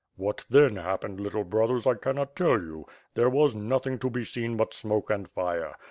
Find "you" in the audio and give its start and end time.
2.59-2.87